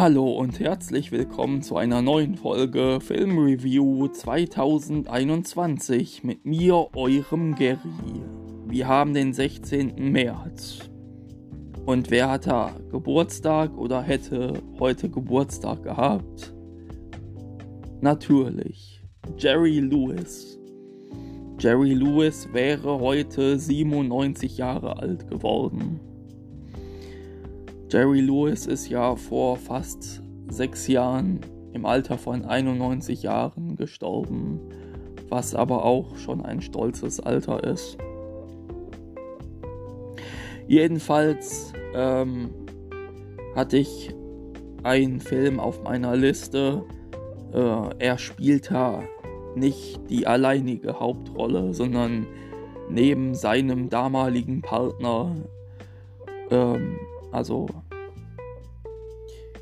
[0.00, 8.22] Hallo und herzlich willkommen zu einer neuen Folge Film Review 2021 mit mir, eurem Gary.
[8.66, 10.10] Wir haben den 16.
[10.10, 10.88] März.
[11.84, 16.54] Und wer hat da Geburtstag oder hätte heute Geburtstag gehabt?
[18.00, 19.02] Natürlich,
[19.36, 20.58] Jerry Lewis.
[21.58, 26.00] Jerry Lewis wäre heute 97 Jahre alt geworden.
[27.90, 31.40] Jerry Lewis ist ja vor fast sechs Jahren
[31.72, 34.60] im Alter von 91 Jahren gestorben,
[35.28, 37.98] was aber auch schon ein stolzes Alter ist.
[40.68, 42.50] Jedenfalls ähm,
[43.56, 44.14] hatte ich
[44.84, 46.84] einen Film auf meiner Liste.
[47.52, 49.02] Äh, er spielt da
[49.56, 52.28] nicht die alleinige Hauptrolle, sondern
[52.88, 55.34] neben seinem damaligen Partner
[56.50, 56.96] ähm,
[57.32, 57.66] also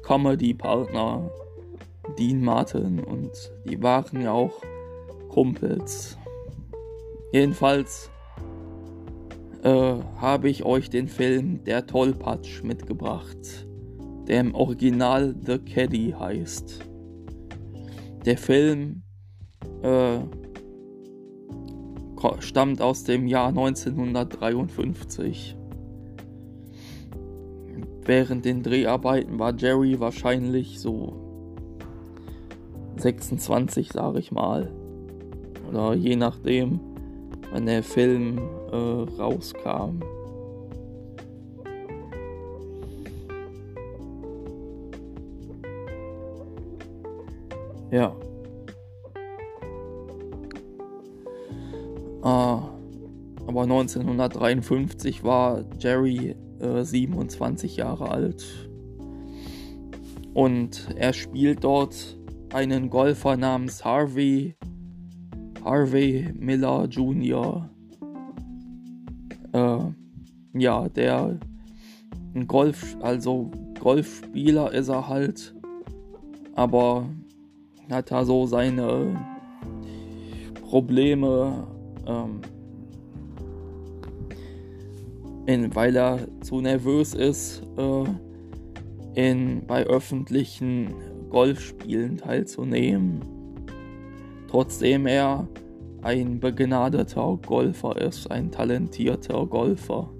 [0.03, 1.31] Comedy-Partner
[2.17, 3.33] Dean Martin und
[3.65, 4.63] die waren ja auch
[5.29, 6.17] Kumpels.
[7.33, 8.09] Jedenfalls
[9.63, 13.67] äh, habe ich euch den Film Der Tollpatsch mitgebracht,
[14.27, 16.81] der im Original The Caddy heißt.
[18.25, 19.03] Der Film
[19.83, 20.21] äh,
[22.41, 25.58] stammt aus dem Jahr 1953.
[28.09, 31.13] Während den Dreharbeiten war Jerry wahrscheinlich so
[32.97, 34.73] 26, sage ich mal.
[35.69, 36.81] Oder je nachdem,
[37.53, 38.39] wann der Film
[38.73, 38.77] äh,
[39.21, 40.01] rauskam.
[47.91, 48.17] Ja.
[52.23, 52.71] Ah,
[53.47, 58.71] aber 1953 war Jerry äh, 27 Jahre alt.
[60.35, 62.19] Und er spielt dort
[62.53, 64.57] einen Golfer namens Harvey,
[65.65, 67.69] Harvey Miller Jr.
[69.53, 69.79] Äh,
[70.55, 71.39] ja, der
[72.35, 73.51] ein Golf, also
[73.81, 75.55] Golfspieler ist er halt,
[76.55, 77.09] aber
[77.91, 79.17] hat da so seine
[80.69, 81.67] Probleme.
[82.07, 82.41] Ähm,
[85.49, 88.05] in, weil er zu nervös ist, äh,
[89.15, 90.93] in, bei öffentlichen
[91.31, 93.25] Golfspielen teilzunehmen.
[94.51, 95.49] Trotzdem er
[96.03, 100.11] ein begnadeter Golfer ist, ein talentierter Golfer.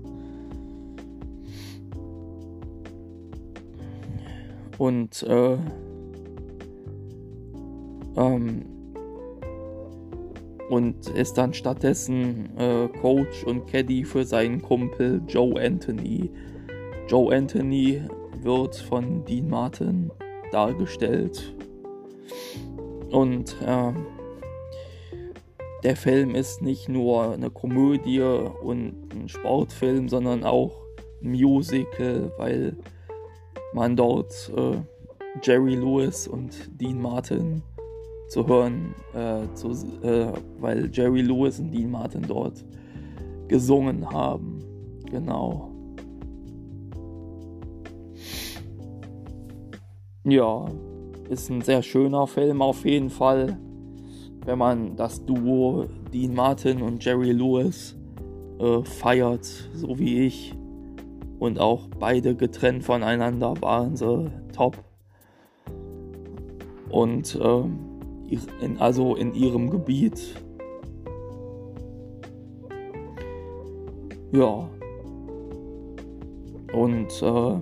[4.79, 5.59] Und äh,
[8.17, 8.78] ähm,
[10.69, 16.31] und ist dann stattdessen äh, Coach und Caddy für seinen Kumpel Joe Anthony.
[17.09, 18.03] Joe Anthony
[18.43, 20.11] wird von Dean Martin
[20.53, 21.55] dargestellt.
[23.11, 23.93] Und äh,
[25.85, 30.73] der Film ist nicht nur eine Komödie und ein Sportfilm, sondern auch
[31.23, 32.77] ein Musical, weil
[33.73, 34.77] man dort äh,
[35.43, 37.63] Jerry Lewis und Dean Martin
[38.29, 39.71] zu hören, äh, zu,
[40.03, 42.65] äh, weil Jerry Lewis und Dean Martin dort
[43.49, 44.61] gesungen haben.
[45.11, 45.71] Genau.
[50.25, 50.67] Ja,
[51.31, 53.59] ist ein sehr schöner Film auf jeden Fall,
[54.45, 57.97] wenn man das Duo Dean Martin und Jerry Lewis
[58.59, 60.55] äh, feiert, so wie ich.
[61.39, 64.77] Und auch beide getrennt voneinander waren sie top.
[66.91, 67.88] Und ähm,
[68.61, 70.35] in, also in ihrem Gebiet.
[74.33, 74.69] Ja.
[76.73, 77.61] Und äh,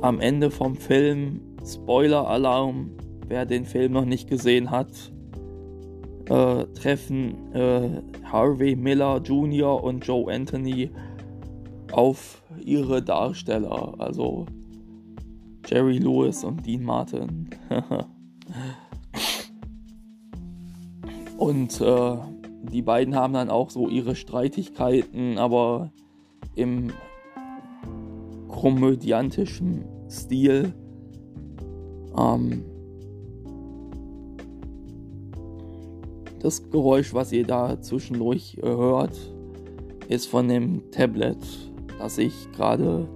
[0.00, 2.90] am Ende vom Film, Spoiler-Alarm,
[3.28, 5.12] wer den Film noch nicht gesehen hat,
[6.28, 9.82] äh, treffen äh, Harvey Miller Jr.
[9.82, 10.90] und Joe Anthony
[11.92, 13.94] auf ihre Darsteller.
[13.98, 14.46] Also
[15.66, 17.50] Jerry Lewis und Dean Martin.
[21.38, 22.16] und äh,
[22.72, 25.92] die beiden haben dann auch so ihre Streitigkeiten, aber
[26.54, 26.92] im
[28.48, 30.72] komödiantischen Stil.
[32.16, 32.64] Ähm,
[36.40, 39.18] das Geräusch, was ihr da zwischendurch äh, hört,
[40.08, 41.38] ist von dem Tablet,
[41.98, 43.08] das ich gerade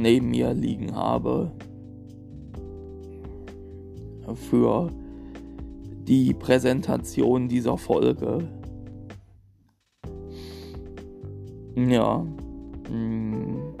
[0.00, 1.52] neben mir liegen habe
[4.34, 4.90] für
[6.06, 8.48] die Präsentation dieser Folge.
[11.76, 12.24] Ja,
[12.90, 13.74] Hm.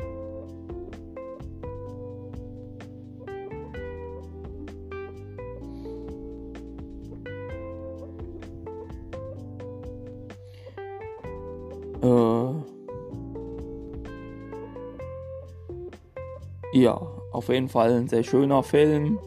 [16.80, 16.98] Ja,
[17.32, 19.18] auf jeden Fall ein sehr schöner Film,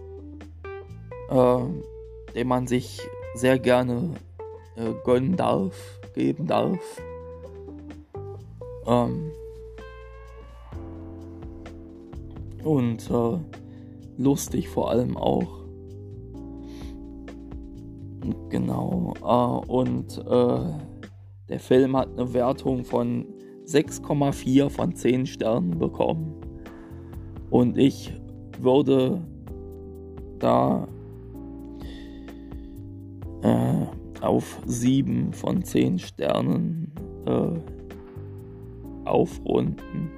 [1.29, 1.59] äh,
[2.33, 2.99] den man sich
[3.35, 4.09] sehr gerne
[4.75, 6.79] äh, gönnen darf, geben darf.
[8.87, 9.31] Ähm,
[12.63, 13.37] und äh,
[14.17, 15.63] lustig vor allem auch.
[18.49, 19.13] Genau.
[19.21, 20.59] Äh, und äh,
[21.49, 23.25] der Film hat eine Wertung von
[23.65, 26.52] 6,4 von 10 Sternen bekommen.
[27.53, 28.11] Und ich
[28.59, 29.21] würde
[30.39, 30.87] da
[33.43, 33.85] äh,
[34.21, 36.91] auf 7 von 10 Sternen
[37.27, 40.09] äh, aufrunden.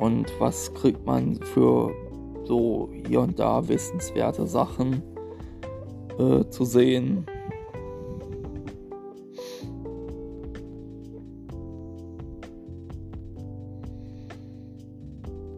[0.00, 1.92] Und was kriegt man für
[2.42, 5.04] so hier und da wissenswerte Sachen
[6.18, 7.26] äh, zu sehen?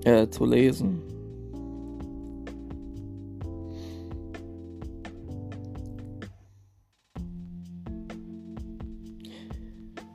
[0.04, 1.00] Äh, zu lesen.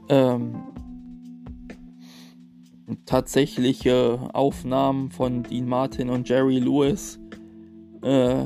[0.09, 0.55] Ähm,
[3.05, 7.19] tatsächliche Aufnahmen von Dean Martin und Jerry Lewis
[8.01, 8.43] äh,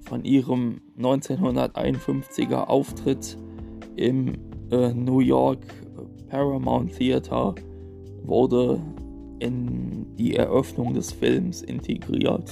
[0.00, 3.38] von ihrem 1951er Auftritt
[3.94, 4.34] im
[4.70, 5.64] äh, New York
[6.28, 7.54] Paramount Theater
[8.24, 8.80] wurde
[9.44, 12.50] in die Eröffnung des Films integriert.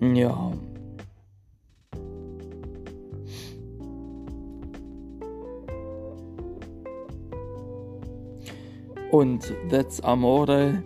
[0.00, 0.52] Ja.
[9.10, 10.82] Und That's Amore,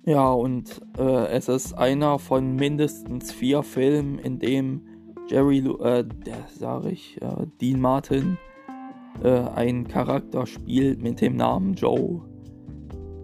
[0.08, 4.82] Ja, und äh, es ist einer von mindestens vier Filmen, in dem
[5.28, 8.38] Jerry, äh, der sage ich, äh, Dean Martin
[9.25, 12.22] äh, einen Charakter spielt mit dem Namen Joe.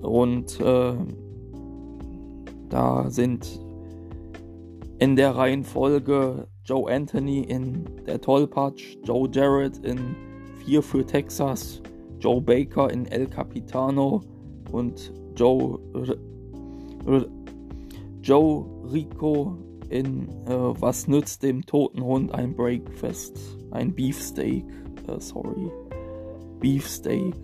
[0.03, 0.95] Und äh,
[2.69, 3.61] da sind
[4.99, 10.17] in der Reihenfolge Joe Anthony in Der Tollpatsch, Joe Jarrett in
[10.65, 11.81] Vier für Texas,
[12.19, 14.21] Joe Baker in El Capitano
[14.73, 15.79] und Joe
[18.23, 19.57] Joe Rico
[19.89, 23.39] in äh, Was nützt dem toten Hund ein Breakfast?
[23.71, 24.65] Ein Beefsteak,
[25.09, 25.71] äh, sorry.
[26.61, 27.35] Beefsteak.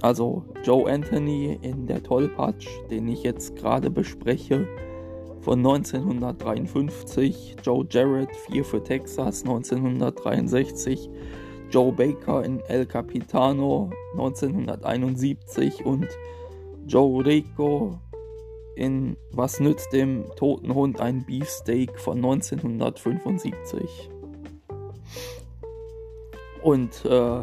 [0.00, 4.66] Also Joe Anthony in Der Tollpatsch, den ich jetzt gerade bespreche,
[5.40, 7.56] von 1953.
[7.62, 11.10] Joe Jarrett, 4 für Texas, 1963.
[11.70, 15.84] Joe Baker in El Capitano, 1971.
[15.84, 16.08] Und
[16.86, 17.98] Joe Rico
[18.78, 24.10] in Was nützt dem toten Hund ein Beefsteak von 1975.
[26.62, 27.40] Und äh,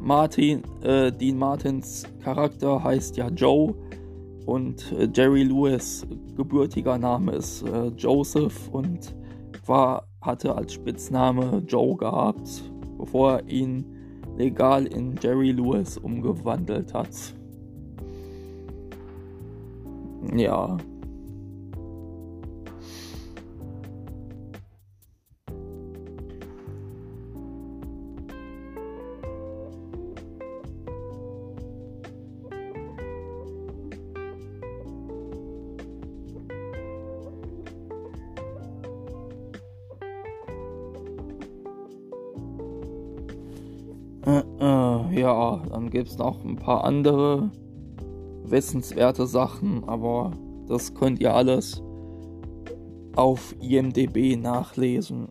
[0.00, 3.74] Martin, äh, Dean Martins Charakter heißt ja Joe
[4.46, 9.14] und äh, Jerry Lewis gebürtiger Name ist äh, Joseph und
[9.66, 13.86] war, hatte als Spitzname Joe gehabt, bevor er ihn
[14.36, 17.34] legal in Jerry Lewis umgewandelt hat.
[20.32, 20.76] Ja.
[44.26, 47.50] Äh, äh, ja, dann gibt es noch ein paar andere
[48.44, 50.32] wissenswerte Sachen, aber
[50.66, 51.82] das könnt ihr alles
[53.16, 55.28] auf IMDB nachlesen.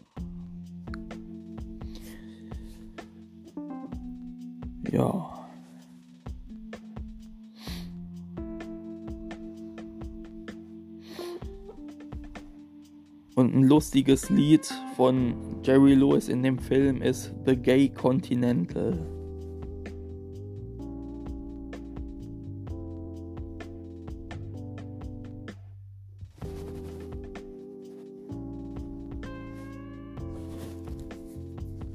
[4.91, 5.29] Ja.
[13.35, 19.22] Und ein lustiges Lied von Jerry Lewis in dem Film ist The Gay Continental.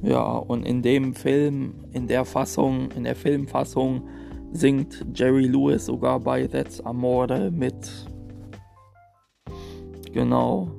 [0.09, 4.09] Ja, und in dem Film, in der Fassung, in der Filmfassung
[4.53, 8.07] singt Jerry Lewis sogar bei That's Amore mit.
[10.11, 10.71] Genau.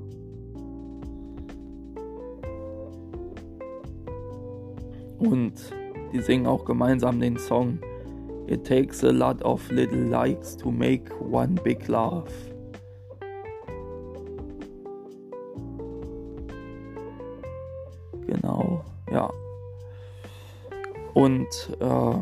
[5.19, 5.53] Und
[6.12, 7.77] die singen auch gemeinsam den Song
[8.48, 12.31] It takes a lot of little likes to make one big love.
[21.19, 22.15] Und äh,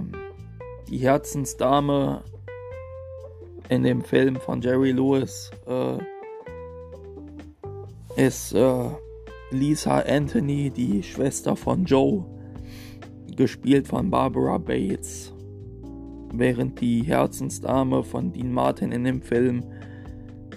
[0.89, 2.23] die Herzensdame
[3.69, 5.99] in dem Film von Jerry Lewis äh,
[8.15, 8.89] ist äh,
[9.51, 12.25] Lisa Anthony, die Schwester von Joe
[13.35, 15.31] gespielt von Barbara Bates,
[16.33, 19.63] während die Herzensdame von Dean Martin in dem Film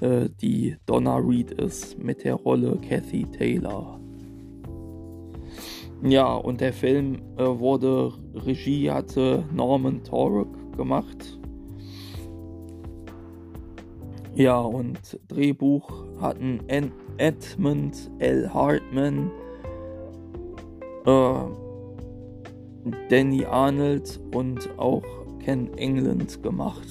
[0.00, 3.99] äh, die Donna Reed ist mit der Rolle Kathy Taylor.
[6.02, 11.38] Ja, und der Film äh, wurde, Regie hatte Norman Torok gemacht.
[14.34, 15.90] Ja, und Drehbuch
[16.20, 16.60] hatten
[17.18, 18.52] Edmund L.
[18.54, 19.30] Hartman,
[21.04, 21.34] äh,
[23.10, 25.02] Danny Arnold und auch
[25.40, 26.88] Ken England gemacht.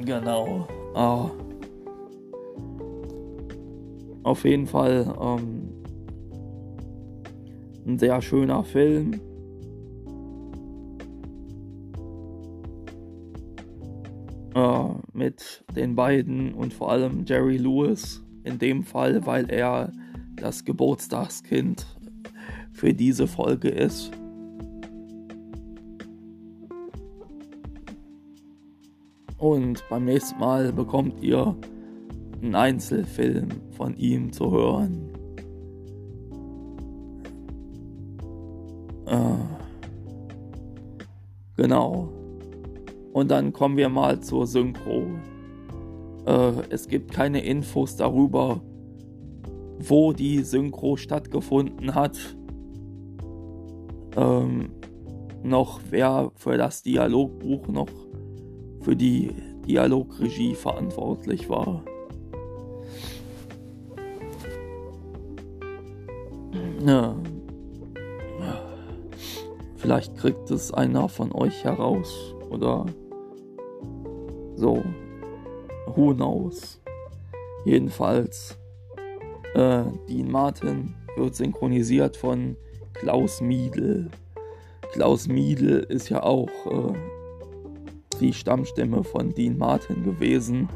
[0.00, 0.66] Genau.
[0.94, 1.30] Ah.
[4.22, 5.59] Auf jeden Fall ähm,
[7.86, 9.20] ein sehr schöner Film.
[14.54, 19.92] Äh, mit den beiden und vor allem Jerry Lewis in dem Fall, weil er
[20.36, 21.86] das Geburtstagskind
[22.72, 24.10] für diese Folge ist.
[29.38, 31.56] Und beim nächsten Mal bekommt ihr
[32.42, 35.09] einen Einzelfilm von ihm zu hören.
[41.60, 42.08] Genau.
[43.12, 45.04] Und dann kommen wir mal zur Synchro.
[46.26, 48.60] Äh, es gibt keine Infos darüber,
[49.78, 52.16] wo die Synchro stattgefunden hat
[54.16, 54.70] ähm,
[55.42, 57.88] noch wer für das Dialogbuch noch
[58.80, 59.30] für die
[59.66, 61.82] Dialogregie verantwortlich war.
[66.84, 67.14] Ja.
[69.80, 72.84] Vielleicht kriegt es einer von euch heraus oder
[74.54, 74.84] so.
[75.86, 76.78] Who knows?
[77.64, 78.58] Jedenfalls,
[79.54, 82.58] äh, Dean Martin wird synchronisiert von
[82.92, 84.10] Klaus Miedl.
[84.92, 86.92] Klaus Miedl ist ja auch äh,
[88.20, 90.68] die Stammstimme von Dean Martin gewesen,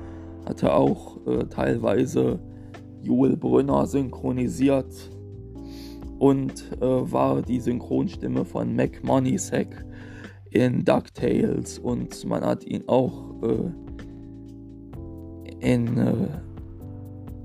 [0.47, 2.39] hatte auch äh, teilweise
[3.03, 4.87] Joel Brünner synchronisiert
[6.19, 9.85] und äh, war die Synchronstimme von Mac Moneysack
[10.51, 13.71] in DuckTales und man hat ihn auch äh,
[15.61, 16.29] in äh,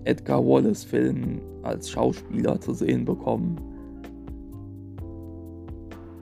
[0.04, 3.60] Edgar Wallace Filmen als Schauspieler zu sehen bekommen.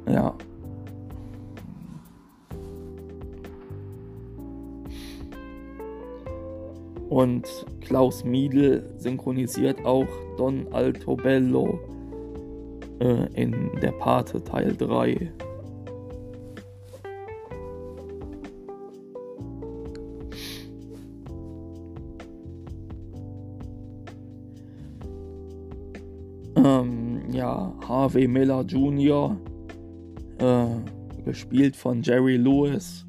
[0.10, 0.34] Ja.
[7.10, 7.48] Und
[7.82, 11.80] Klaus Miedl synchronisiert auch Don Altobello
[13.00, 15.32] äh, in der Pate Teil 3.
[26.56, 29.38] Ähm, ja, Harvey Miller Jr.,
[30.40, 30.66] äh,
[31.24, 33.06] gespielt von Jerry Lewis,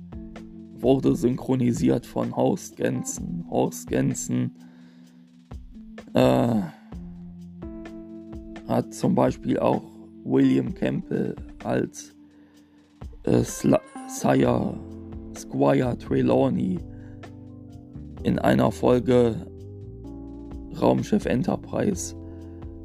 [0.74, 3.46] wurde synchronisiert von Horst Gensen.
[3.50, 4.56] Horst Gensen
[6.14, 6.60] äh,
[8.78, 9.82] hat zum Beispiel auch
[10.24, 12.14] William Campbell als
[13.24, 14.78] äh, Sire
[15.36, 16.78] Squire Trelawney
[18.22, 19.34] in einer Folge
[20.80, 22.14] Raumschiff Enterprise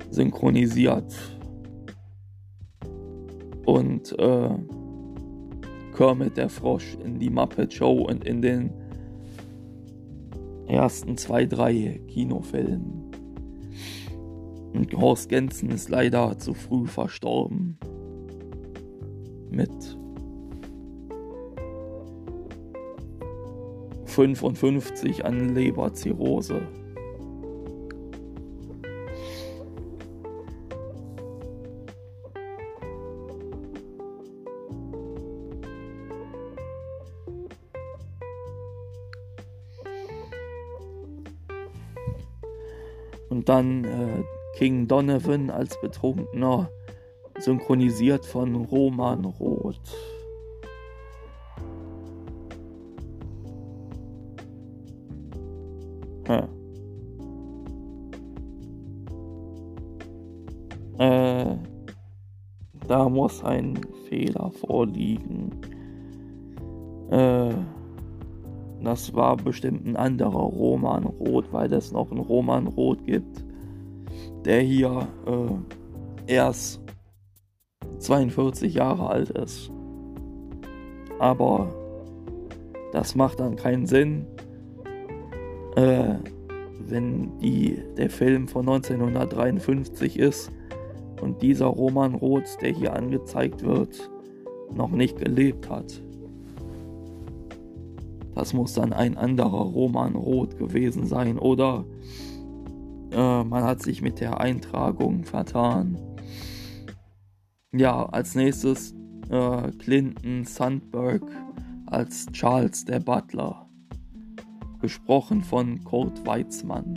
[0.09, 1.13] synchronisiert.
[3.65, 4.49] Und äh,
[5.95, 8.71] Kermit der Frosch in die Muppet Show und in den
[10.65, 13.02] ersten zwei, drei Kinofilmen.
[14.73, 17.77] Und Horst Gensen ist leider zu früh verstorben.
[19.51, 19.69] Mit
[24.05, 26.61] 55 an Leberzirrhose.
[43.29, 44.23] Und dann äh,
[44.53, 46.69] King Donovan als Betrunkener,
[47.39, 49.79] synchronisiert von Roman Roth.
[56.27, 56.47] Hm.
[60.99, 61.57] Äh,
[62.87, 65.51] da muss ein Fehler vorliegen.
[67.09, 67.53] Äh,
[68.83, 73.42] das war bestimmt ein anderer Roman Rot, weil es noch einen Roman Rot gibt,
[74.45, 76.81] der hier äh, erst
[77.99, 79.71] 42 Jahre alt ist.
[81.19, 81.73] Aber
[82.91, 84.25] das macht dann keinen Sinn,
[85.75, 86.15] äh,
[86.85, 90.51] wenn die, der Film von 1953 ist
[91.21, 94.09] und dieser Roman Roth, der hier angezeigt wird,
[94.75, 96.01] noch nicht gelebt hat.
[98.35, 101.85] Das muss dann ein anderer Roman Roth gewesen sein oder
[103.13, 105.97] äh, man hat sich mit der Eintragung vertan.
[107.71, 108.93] Ja, als nächstes
[109.29, 111.23] äh, Clinton Sandberg
[111.85, 113.67] als Charles der Butler.
[114.81, 116.93] Gesprochen von Kurt Weizmann.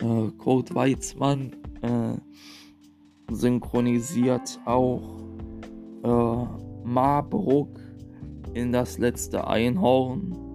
[0.00, 2.16] Äh, Kurt Weizmann äh,
[3.34, 5.18] synchronisiert auch
[6.04, 6.44] äh,
[6.84, 7.80] Marbruck
[8.54, 10.49] in das letzte Einhorn.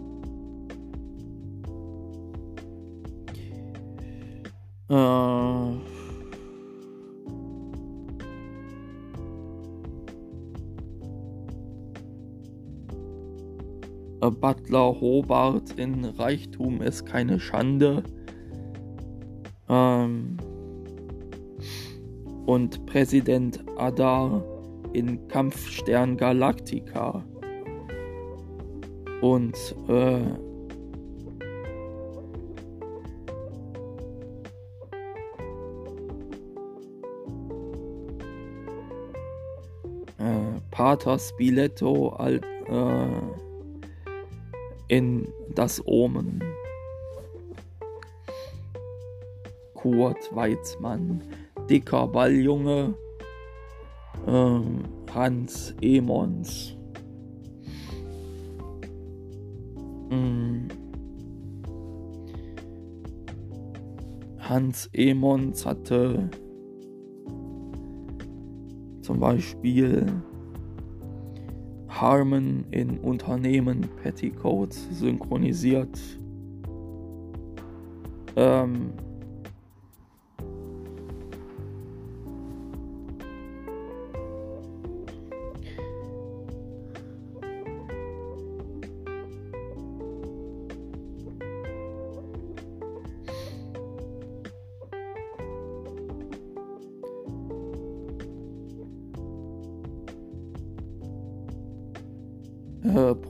[4.87, 4.95] Äh,
[14.29, 18.03] Butler Hobart in Reichtum ist keine Schande.
[19.69, 20.37] Ähm,
[22.45, 24.43] und Präsident Adar
[24.93, 27.23] in Kampfstern Galactica.
[29.21, 29.55] Und
[29.87, 30.21] äh,
[40.85, 43.07] Pater Spiletto als, äh,
[44.87, 46.43] in das Omen.
[49.73, 51.23] Kurt Weizmann,
[51.67, 52.93] dicker Balljunge,
[54.27, 56.77] ähm, Hans Emons.
[60.11, 60.67] Mm.
[64.37, 66.29] Hans Emons hatte
[69.01, 70.05] zum Beispiel
[71.99, 75.97] Harmon in Unternehmen Petticoats synchronisiert.
[78.35, 78.91] Ähm,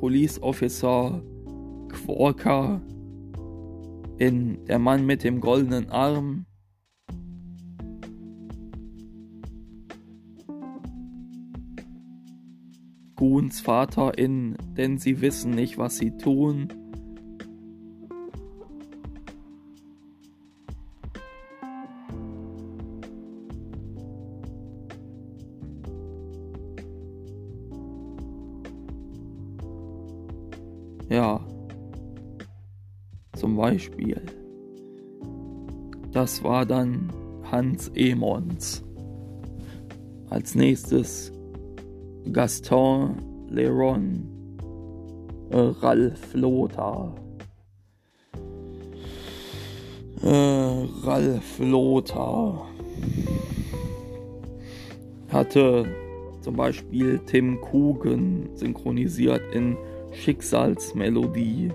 [0.05, 1.19] Police Officer
[1.89, 2.79] Quarker
[4.19, 6.45] in Der Mann mit dem goldenen Arm.
[13.15, 16.67] Goons Vater in Denn sie wissen nicht, was sie tun.
[33.65, 34.21] Beispiel.
[36.11, 37.11] Das war dann
[37.51, 38.83] Hans Emons.
[40.29, 41.31] als nächstes
[42.31, 43.15] Gaston
[43.49, 44.23] Leron,
[45.49, 47.15] äh, Ralf Lothar.
[50.21, 52.67] Äh, Ralf Lothar
[55.29, 55.87] hatte
[56.41, 59.75] zum Beispiel Tim Kugen synchronisiert in
[60.13, 61.71] Schicksalsmelodie.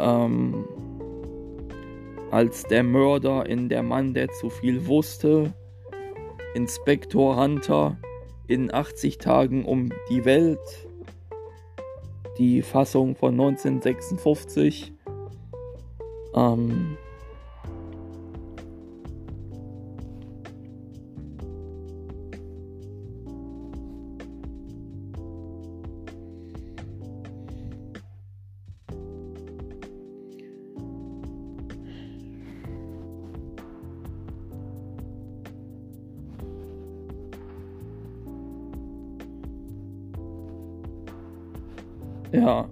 [0.00, 0.64] Ähm,
[2.30, 5.52] als der Mörder in Der Mann, der zu viel wusste,
[6.54, 7.96] Inspektor Hunter
[8.46, 10.58] in 80 Tagen um die Welt,
[12.38, 14.92] die Fassung von 1956.
[16.34, 16.96] Ähm,
[42.32, 42.68] Ja.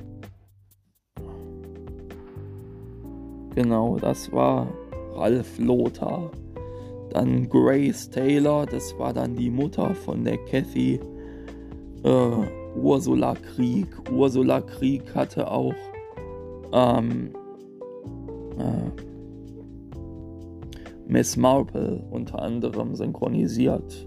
[3.55, 4.69] Genau, das war
[5.15, 6.31] Ralf Lothar.
[7.11, 11.01] Dann Grace Taylor, das war dann die Mutter von der Kathy.
[12.05, 12.31] Äh,
[12.77, 13.89] Ursula Krieg.
[14.13, 15.75] Ursula Krieg hatte auch
[16.73, 17.31] ähm,
[18.59, 18.91] äh,
[21.09, 24.07] Miss Marple unter anderem synchronisiert.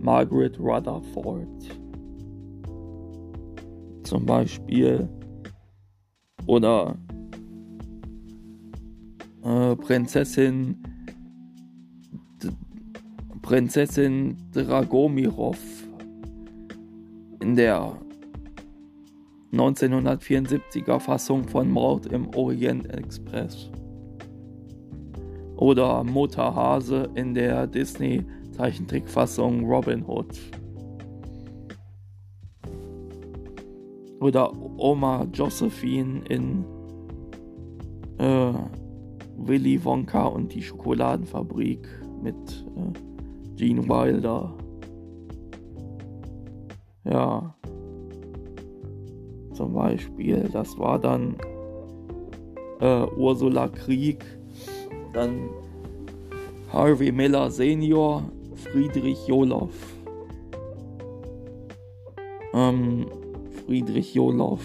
[0.00, 1.79] Margaret Rutherford
[4.10, 5.08] zum Beispiel.
[6.46, 6.96] Oder
[9.44, 10.76] äh, Prinzessin
[13.42, 15.58] Prinzessin Dragomirov
[17.40, 17.96] in der
[19.52, 23.70] 1974er Fassung von Mord im Orient Express.
[25.56, 30.59] Oder Mutter Hase in der Disney Zeichentrickfassung Robin Hood.
[34.20, 36.64] Oder Oma Josephine in
[38.18, 38.52] äh,
[39.36, 41.88] Willy Wonka und die Schokoladenfabrik
[42.22, 42.36] mit
[42.76, 44.54] äh, Gene Wilder.
[47.04, 47.54] Ja.
[49.54, 51.36] Zum Beispiel, das war dann
[52.80, 54.24] äh, Ursula Krieg,
[55.12, 55.48] dann
[56.72, 58.22] Harvey Miller Senior,
[58.54, 59.94] Friedrich Joloff.
[62.52, 63.06] Ähm,
[63.70, 64.60] Friedrich Joloff.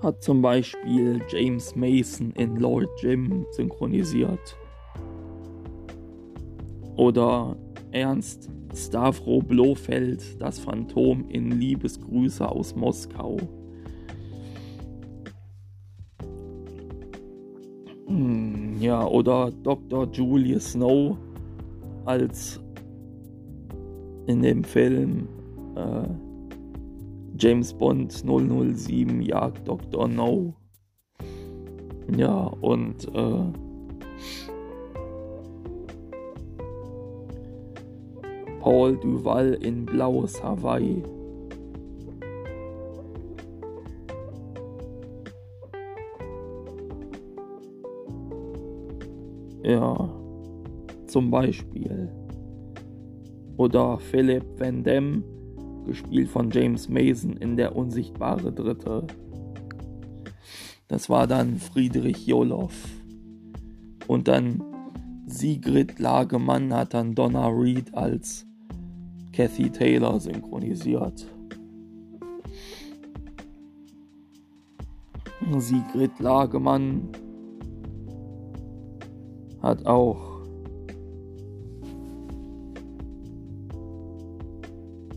[0.00, 4.56] Hat zum Beispiel James Mason in Lord Jim synchronisiert.
[6.94, 7.56] Oder
[7.90, 13.36] Ernst Stavro Blofeld, das Phantom in Liebesgrüße aus Moskau.
[18.78, 20.08] Ja, oder Dr.
[20.12, 21.16] Julius Snow
[22.04, 22.60] als
[24.26, 25.28] in dem Film
[25.74, 26.08] äh,
[27.38, 30.06] James Bond 007 jagt Dr.
[30.06, 30.54] No.
[32.16, 33.44] Ja, und äh,
[38.60, 41.02] Paul Duval in Blaues Hawaii.
[49.66, 50.08] Ja,
[51.08, 52.08] zum Beispiel.
[53.56, 55.24] Oder Philip Van Damme,
[55.84, 59.08] gespielt von James Mason in Der unsichtbare Dritte.
[60.86, 62.76] Das war dann Friedrich Joloff.
[64.06, 64.62] Und dann
[65.26, 68.46] Sigrid Lagemann hat dann Donna Reed als
[69.32, 71.26] Kathy Taylor synchronisiert.
[75.58, 77.08] Sigrid Lagemann
[79.66, 80.42] hat auch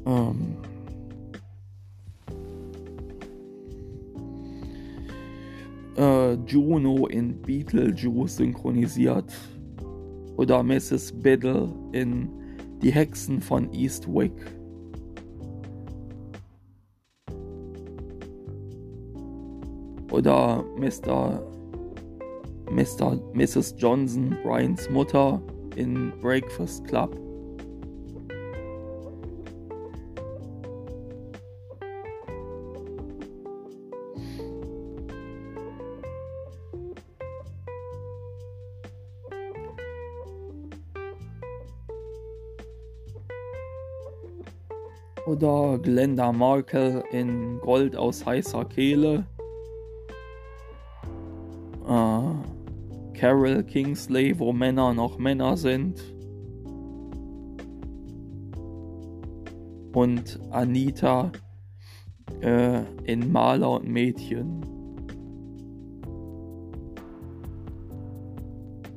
[0.08, 0.58] ähm,
[5.96, 9.32] äh, Juno in Beetlejuice synchronisiert
[10.38, 11.14] oder Mrs.
[11.14, 12.28] Biddle in
[12.82, 14.34] Die Hexen von Eastwick.
[20.12, 21.44] Oder Mr.
[22.72, 23.20] Mr.
[23.34, 23.76] Mrs.
[23.78, 25.42] Johnson, Brians Mutter,
[25.76, 27.18] in Breakfast Club.
[45.26, 49.28] Oder Glenda Markle in Gold aus heißer Kehle.
[53.20, 56.00] Carol Kingsley, wo Männer noch Männer sind.
[59.92, 61.30] Und Anita
[62.40, 64.62] äh, in Maler und Mädchen.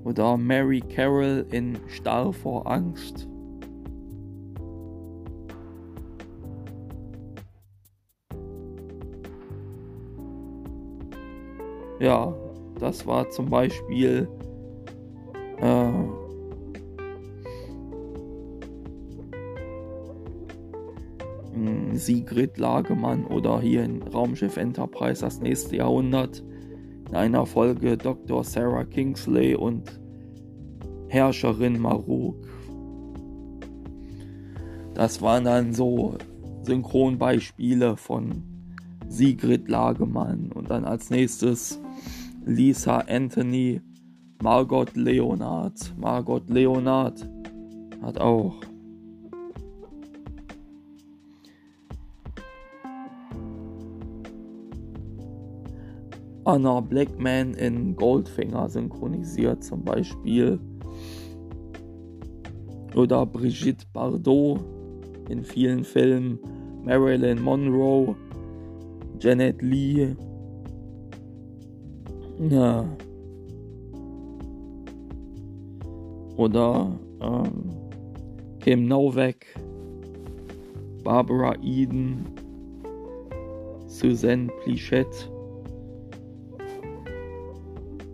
[0.04, 3.28] Oder Mary Carroll in Starr vor Angst.
[11.98, 12.32] Ja,
[12.82, 14.28] das war zum Beispiel
[15.58, 15.92] äh,
[21.94, 26.42] Sigrid Lagemann oder hier in Raumschiff Enterprise das nächste Jahrhundert
[27.08, 28.42] in einer Folge Dr.
[28.42, 30.00] Sarah Kingsley und
[31.08, 32.48] Herrscherin Maruk.
[34.94, 36.16] Das waren dann so
[36.64, 38.42] Synchronbeispiele von
[39.08, 41.80] Sigrid Lagemann und dann als nächstes
[42.44, 43.80] Lisa Anthony,
[44.42, 45.94] Margot Leonard.
[45.96, 47.28] Margot Leonard
[48.02, 48.54] hat auch
[56.44, 60.58] Anna Blackman in Goldfinger synchronisiert zum Beispiel.
[62.96, 64.60] Oder Brigitte Bardot
[65.28, 66.38] in vielen Filmen.
[66.84, 68.16] Marilyn Monroe,
[69.20, 70.16] Janet Lee.
[72.50, 72.84] Ja.
[76.36, 77.70] Oder ähm,
[78.58, 79.46] Kim Novak,
[81.04, 82.24] Barbara Eden,
[83.86, 85.30] Suzanne Plichette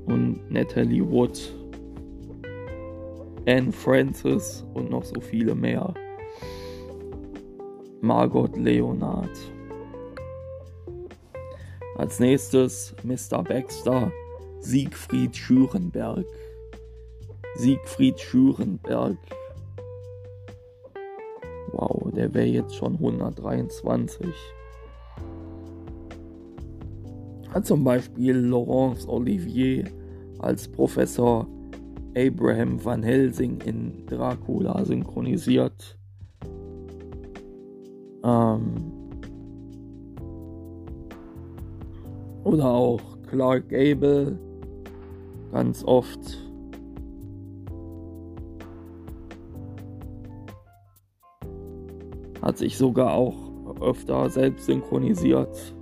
[0.07, 1.55] und Natalie Wood,
[3.47, 5.95] Anne Francis und noch so viele mehr.
[8.03, 9.31] Margot Leonard.
[11.99, 13.43] Als nächstes Mr.
[13.43, 14.11] Baxter,
[14.61, 16.25] Siegfried Schürenberg.
[17.57, 19.19] Siegfried Schürenberg.
[21.73, 24.35] Wow, der wäre jetzt schon 123
[27.51, 29.85] hat zum Beispiel Laurence Olivier
[30.39, 31.47] als Professor
[32.17, 35.99] Abraham Van Helsing in Dracula synchronisiert.
[38.25, 38.88] Ähm
[42.49, 44.39] oder auch Clark Gable
[45.53, 46.19] ganz oft.
[52.41, 53.37] Hat sich sogar auch
[53.83, 55.75] öfter selbst synchronisiert.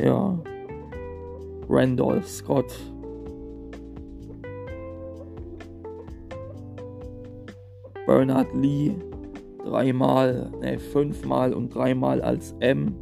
[0.00, 0.38] Ja.
[1.68, 2.72] Randolph Scott.
[8.06, 8.94] Bernard Lee
[9.62, 12.94] dreimal, ne, fünfmal und dreimal als M.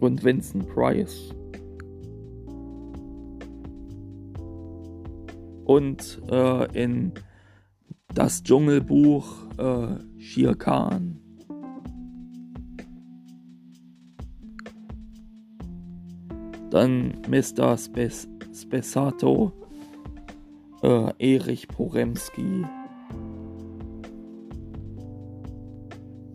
[0.00, 1.34] Und Vincent Price.
[5.64, 7.12] Und äh, in
[8.14, 9.26] das Dschungelbuch
[9.58, 11.20] äh, Shir Khan.
[16.70, 17.76] Dann Mr.
[17.76, 19.52] Spes Spesato,
[20.82, 22.64] äh, Erich Poremski.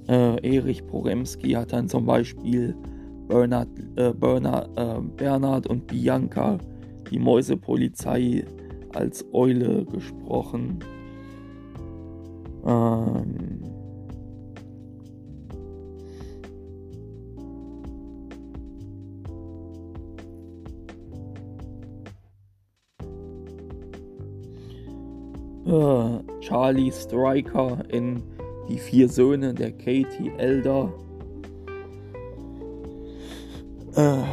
[0.07, 2.75] Äh, Erich Poremski hat dann zum Beispiel
[3.31, 6.57] Bernhard, äh, Bernhard, äh, Bernhard und Bianca,
[7.09, 8.43] die Mäusepolizei,
[8.93, 10.79] als Eule gesprochen.
[12.65, 13.61] Ähm,
[25.63, 28.21] Äh, Charlie Striker in
[28.67, 30.91] Die vier Söhne der Katie Elder.
[33.95, 34.23] Äh.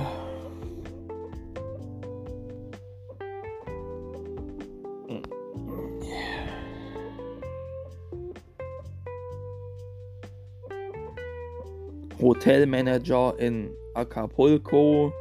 [12.21, 15.13] Hotelmanager in Acapulco.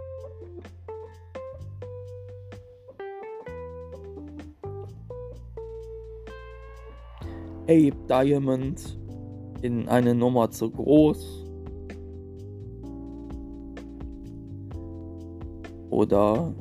[7.63, 8.97] Ape Diamond
[9.61, 11.46] in eine Nummer zu groß.
[15.97, 16.53] Oder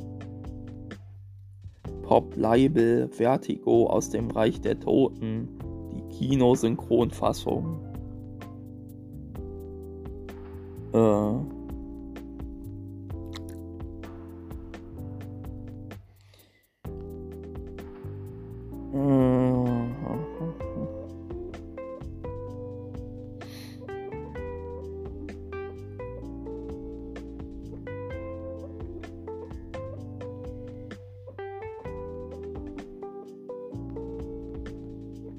[2.05, 5.59] Pop Label Vertigo aus dem Reich der Toten,
[5.93, 7.79] die Kinosynchronfassung.
[10.95, 11.56] Äh,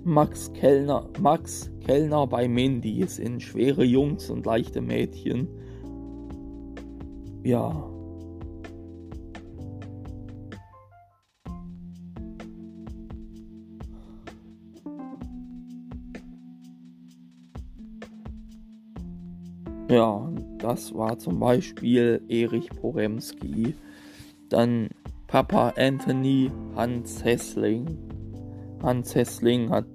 [0.07, 5.49] Max Kellner, Max Kellner bei Mindys in schwere Jungs und leichte Mädchen.
[7.43, 7.83] Ja.
[19.89, 23.73] Ja, das war zum Beispiel Erich Poremski.
[24.47, 24.87] Dann
[25.27, 28.06] Papa Anthony Hans Hessling.
[28.81, 29.85] Hans Hessling hat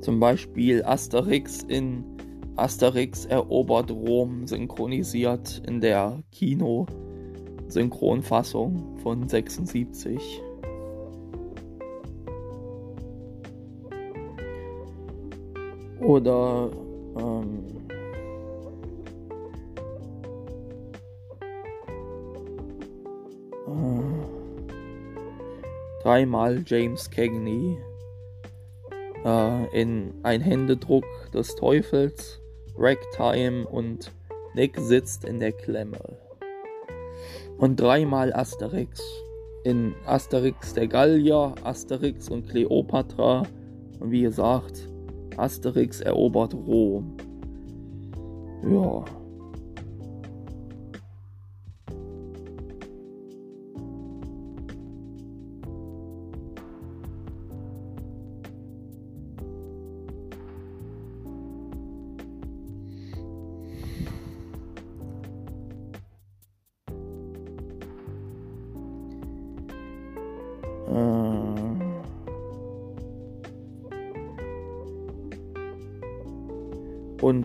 [0.00, 2.04] zum Beispiel Asterix in
[2.56, 10.40] Asterix erobert Rom synchronisiert in der Kino-Synchronfassung von 76.
[16.00, 16.70] Oder
[17.16, 17.64] ähm,
[23.66, 24.02] äh,
[26.02, 27.78] dreimal James Cagney
[29.24, 32.40] äh, in Ein Händedruck des Teufels,
[32.76, 34.12] Ragtime und
[34.54, 35.98] Nick sitzt in der Klemme.
[37.58, 39.02] Und dreimal Asterix.
[39.64, 43.44] In Asterix der Gallier, Asterix und Kleopatra
[43.98, 44.88] und wie gesagt,
[45.38, 47.16] Asterix erobert Rom.
[48.70, 49.04] Ja.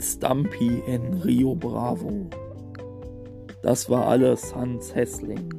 [0.01, 2.29] Stumpy in Rio Bravo.
[3.61, 5.53] Das war alles Hans Hessling.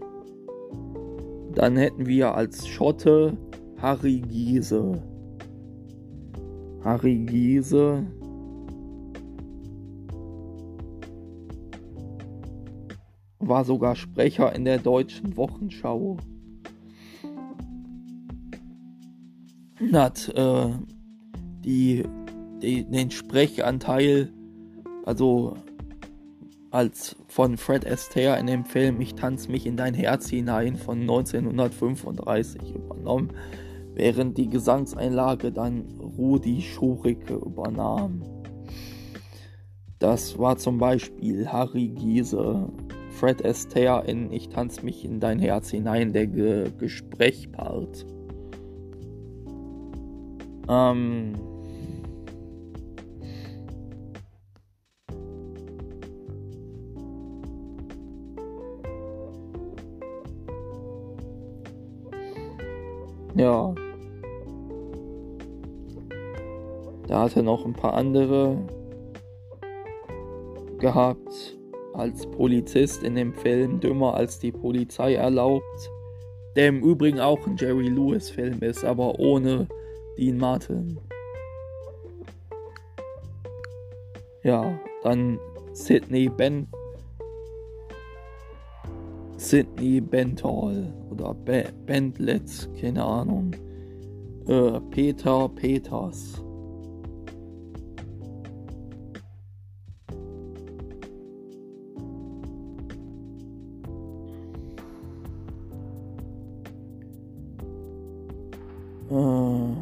[1.55, 3.37] Dann hätten wir als Schotte
[3.79, 5.03] Harry Giese.
[6.83, 8.07] Harry Giese
[13.39, 16.17] war sogar Sprecher in der deutschen Wochenschau.
[19.93, 20.71] Hat äh,
[21.65, 22.05] die
[22.63, 24.33] den Sprechanteil,
[25.05, 25.55] also
[26.71, 31.01] als von Fred Astaire in dem Film Ich tanz mich in dein Herz hinein von
[31.01, 33.31] 1935 übernommen,
[33.95, 38.23] während die Gesangseinlage dann Rudi Schurike übernahm.
[39.99, 42.69] Das war zum Beispiel Harry Giese,
[43.11, 48.07] Fred Astaire in Ich tanz mich in dein Herz hinein, der Ge Gesprächpart.
[50.69, 51.35] Ähm,
[63.35, 63.75] Ja.
[67.07, 68.57] Da hat er noch ein paar andere
[70.79, 71.59] gehabt
[71.95, 75.91] als Polizist in dem Film Dümmer als die Polizei erlaubt,
[76.57, 79.69] der im Übrigen auch ein Jerry Lewis Film ist, aber ohne
[80.17, 80.99] Dean Martin.
[84.43, 85.39] Ja, dann
[85.73, 86.67] Sidney Ben
[89.37, 93.53] Sydney Bentall oder Be Bentletz, keine Ahnung.
[94.47, 96.43] Äh, Peter Peters.
[109.11, 109.75] Äh,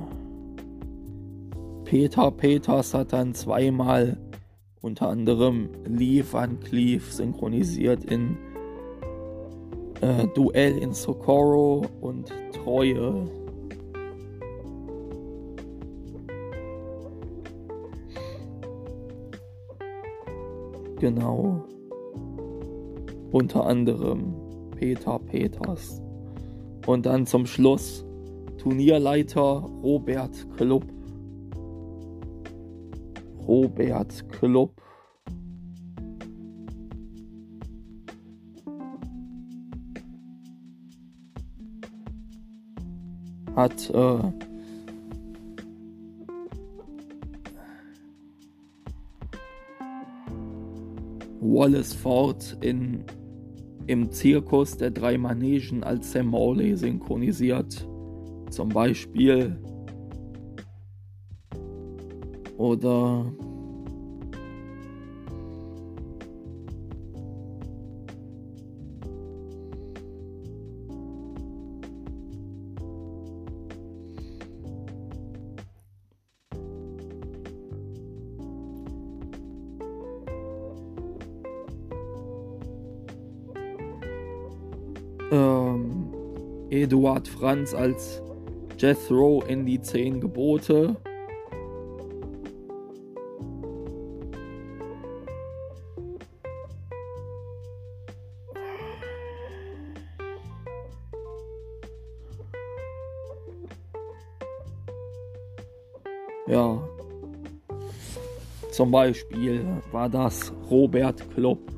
[1.84, 4.16] Peter Peters hat dann zweimal
[4.80, 8.36] unter anderem Lee Van Cleef synchronisiert in
[10.00, 13.24] äh, Duell in Socorro und Treue.
[21.00, 21.64] Genau.
[23.30, 24.34] Unter anderem
[24.76, 26.02] Peter Peters.
[26.86, 28.04] Und dann zum Schluss
[28.58, 30.84] Turnierleiter Robert Klupp.
[33.46, 34.72] Robert Klupp.
[43.58, 44.22] Hat äh,
[51.40, 53.02] Wallace Ford in,
[53.88, 57.84] im Zirkus der drei Manegen als Sam Morley synchronisiert.
[58.50, 59.60] Zum Beispiel
[62.58, 63.26] oder
[87.08, 88.22] Eduard Franz als
[88.76, 90.94] Jethro in die Zehn Gebote.
[106.46, 106.86] Ja.
[108.70, 111.77] Zum Beispiel war das Robert Klopp.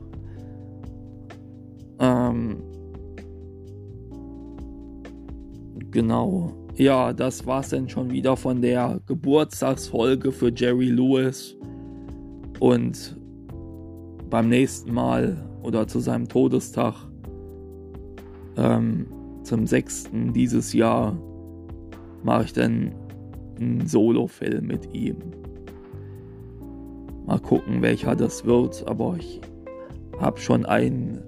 [5.91, 6.53] Genau.
[6.77, 11.57] Ja, das war's dann schon wieder von der Geburtstagsfolge für Jerry Lewis.
[12.59, 13.17] Und
[14.29, 16.95] beim nächsten Mal oder zu seinem Todestag,
[18.57, 19.07] ähm,
[19.43, 20.11] zum 6.
[20.35, 21.17] dieses Jahr,
[22.23, 22.93] mache ich dann
[23.59, 25.17] einen Solo-Film mit ihm.
[27.27, 29.41] Mal gucken, welcher das wird, aber ich
[30.19, 31.23] habe schon einen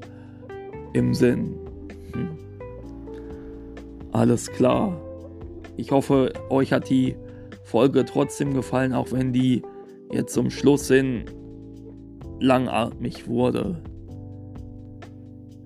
[0.93, 1.55] im Sinn.
[2.15, 2.42] Hm.
[4.13, 5.01] Alles klar.
[5.77, 7.17] Ich hoffe, euch hat die
[7.65, 9.63] Folge trotzdem gefallen, auch wenn die
[10.11, 11.25] jetzt zum Schluss hin
[12.41, 13.83] langatmig wurde.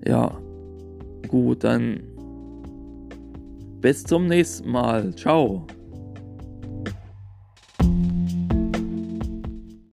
[0.06, 0.38] Ja,
[1.28, 2.00] gut, dann
[3.80, 5.14] bis zum nächsten Mal.
[5.16, 5.66] Ciao.